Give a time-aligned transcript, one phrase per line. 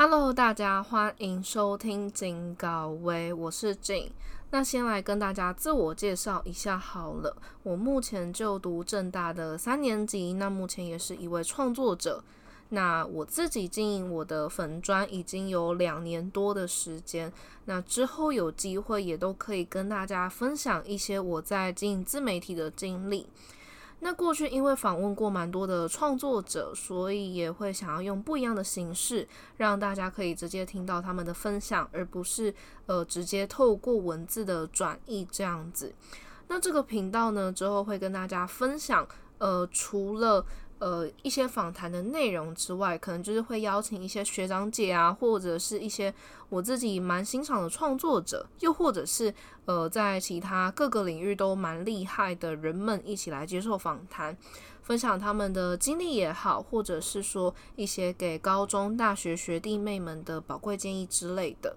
[0.00, 4.08] Hello，大家欢迎收听金高威，我是景。
[4.52, 12.22] 那先来跟大家自我介绍一下好了，我目前就读正大的三年级，那目前也是一位创作者。
[12.68, 17.32] 那我自己经营我的粉砖已经有两年多的时间，
[17.64, 23.26] 那之后有机会也都可以跟大家分享一些我在经营自媒体的经历。
[24.00, 32.54] 那过去因为访问过蛮多的创作者，所以也会想要用不一样的形式，让大家可以直接听到他们的分享，而不是
[32.86, 35.92] 呃直接透过文字的转译这样子。
[36.46, 39.06] 那这个频道呢，之后会跟大家分享，
[39.38, 40.46] 呃，除了
[40.78, 46.12] 呃，一些访谈的内容之外，可能就是会邀请一些学长姐啊，或者是一些
[46.48, 54.36] 我自己蛮欣赏的创作者，又或者是呃，在其他各个领域都蛮厉害的人们一起来接受访谈，
[54.82, 61.76] 分享他们的经历也好，或者是说一些给高中、大学学弟妹们的宝贵建议之类的。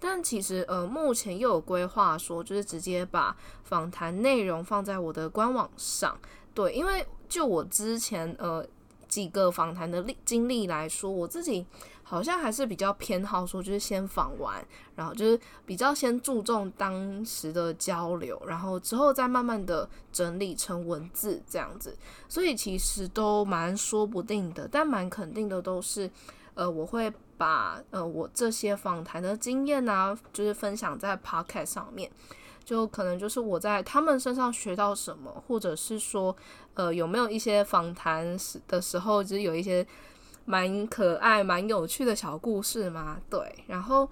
[0.00, 6.16] 但其实呃，目前又有规划说，就是直接把访谈内容放在我的官网上。
[6.54, 8.66] 对，因为就我之前呃
[9.06, 11.64] 几个访谈的历经历来说，我自己
[12.02, 14.64] 好像还是比较偏好说，就是先访完，
[14.96, 21.96] 然后就是比较先注重当时的交流，然后之后再慢慢的整理成文字这样子。
[22.28, 26.10] 所以其实都蛮说不定的，但蛮肯定的都是，
[26.54, 32.10] 呃，我会把呃我这些访谈的经验啊，就是分享在 podcast 上面。
[32.68, 36.36] 就可能就是我在他们身上学到什么，或者是说，
[36.74, 39.86] 呃，有没有一些访谈时的时候，就是有一些
[40.44, 43.18] 蛮可爱、蛮有趣的小故事嘛？
[43.30, 44.06] 对，然后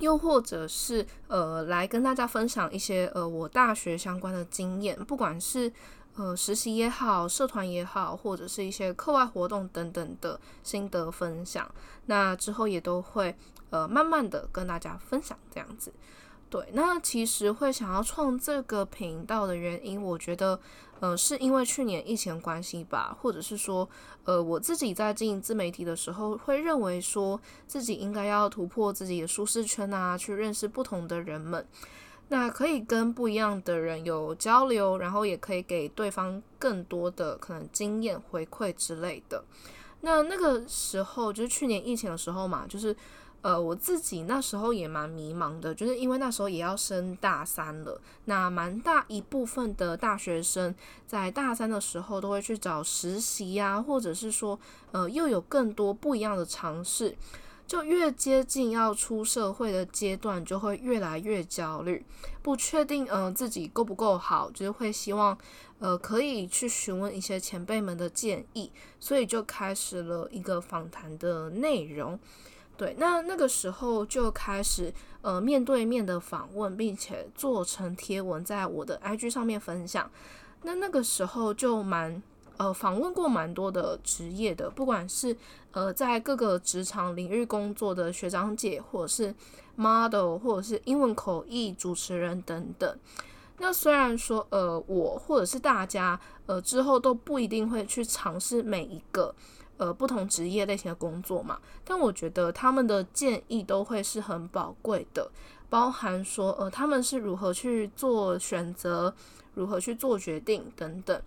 [0.00, 5.72] 又或者是呃，来跟大家分享一些呃我大学相关的经验，不管是
[6.16, 11.66] 呃实习也好、社团也好，或者是一些课外活动等等的心得分享，
[12.04, 13.34] 那之后也都会
[13.70, 15.90] 呃慢慢的跟大家分享这样子。
[16.48, 20.58] 对，那其实会想要创这个频道的原因，我觉得，
[21.00, 23.86] 呃，是因为去年疫情关系吧，或者是说，
[24.22, 31.66] 呃，我自己在经营自媒体的时候，会认为说自己应该要突破自己的舒适圈啊，去认识不同的人们，
[32.28, 39.44] 那可以跟不一样的人有交流，然后也可以给对方更多的可能经验回馈之类的。
[40.02, 42.94] 那那个时候就是去年疫情的时候嘛，就是。
[43.46, 50.74] 呃，我自己那时候也蛮迷茫的，就是因为那时候也要升大三了，那蛮大一部分的大学生
[51.06, 54.58] 在大三的时候都会去找实习呀，或者是说，
[54.90, 57.16] 呃，又有更多不一样的尝试，
[57.68, 62.04] 就越接近要出社会的阶段，就会越来越焦虑，
[62.42, 65.38] 不确定，呃，自己够不够好，就是会希望，
[65.78, 72.18] 呃，可以去询问一些前辈们的建议，所以就开始了一个访谈的内容。
[72.76, 74.92] 对，那那个时候就开始
[75.22, 80.10] 呃面对面的访问，并且做成贴文在我的 IG 上面分享。
[80.62, 82.22] 那那个时候就蛮
[82.58, 85.34] 呃访问过蛮多的职业的，不管是
[85.72, 89.34] 呃在各个职场领域工作的学长姐，或者是
[89.76, 92.98] model，或者是英文口译主持人等等。
[93.58, 99.34] 那虽然说呃我或者是大家呃之后都不一定会去尝试每一个。
[99.78, 105.30] 呃，不同职业类型的工作嘛，但我觉得他们的建议都会是很宝贵的，
[105.68, 109.14] 包含说，呃，他们是如何去做选择，
[109.52, 111.20] 如何去做决定等等，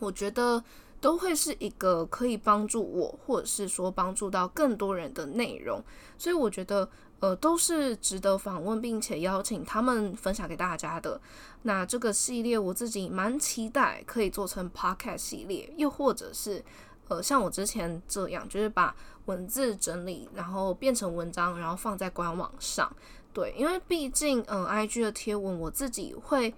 [0.00, 0.64] 我觉得
[1.00, 5.80] 都会是一个可以帮助我，或者是说帮助到更多人的内容，
[6.18, 6.88] 所以我觉得，
[7.20, 11.20] 呃，都是值得访问，并且邀请他们分享给大家的。
[11.62, 16.64] 那这个系列我自己蛮期待可以做成 podcast 系列，又或者是。
[17.12, 18.94] 呃，像我之前这样，就是把
[19.26, 22.90] 文字整理，然后变成文章，然后放在官网上。
[23.34, 26.54] 对，因为毕竟，嗯，IG 的贴文，我自己会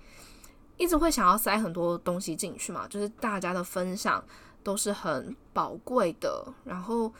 [0.76, 4.24] 一直会想要塞很多东西进去嘛，就是大家的分享
[4.62, 6.46] 都是很宝贵的。
[6.64, 7.12] 然后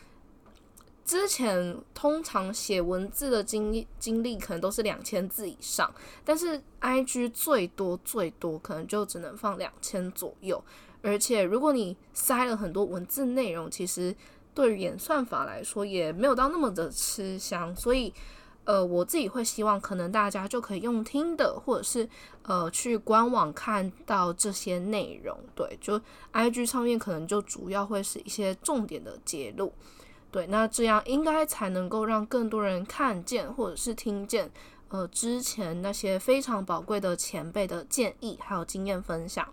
[1.05, 5.93] 之前通常写文字的经经历可能都是两千字以上，
[6.25, 10.63] 但是 IG 最多最多可能就只能放两千左右。
[11.05, 14.17] 而且，如果你塞了很多文字内容，其实
[14.55, 17.77] 对于演算法来说也没有到那么的吃香。
[17.77, 18.11] 所以，
[18.65, 22.09] 呃，我自己会希望，可能大家就可以用听的，或者是
[22.45, 25.39] 呃去官网看到这些内容。
[25.55, 26.01] 对，就
[26.33, 29.75] IG 上面可能就主要会是一些重点的揭露。
[30.31, 34.51] 对，那这样应该才能够让更多人看见，或者是听见，
[34.89, 39.47] 呃，之前那些非常宝贵的前辈的建议还有经验分享。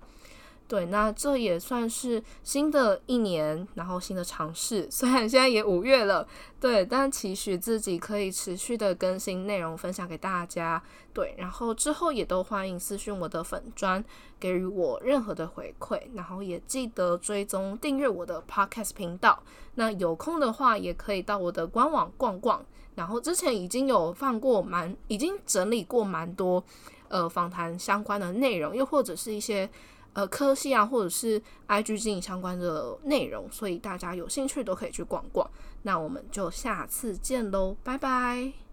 [0.71, 4.87] 对，那这也算是新的一年，然后新的尝试。
[4.89, 6.25] 虽然现在也五月了，
[6.61, 10.81] 对，但期许自己可以持续的更新内容，分享给大家。
[11.13, 14.01] 对，然后之后也都欢迎私讯我的粉砖，
[14.39, 15.99] 给予我任何的回馈。
[16.13, 19.43] 然后也记得追踪订阅我的 Podcast 频道。
[19.75, 22.65] 那有空的话，也可以到我的官网逛逛。
[22.95, 26.63] 然后之前已经有放过蛮，已经整理过蛮多
[27.09, 29.69] 呃访谈相关的内容，又或者是一些。
[30.13, 35.49] 呃，科系啊，或者是 IG 经营相关的内容，所以大家有兴趣都可以去逛逛。
[35.83, 38.70] 那我们就下次见喽，拜拜。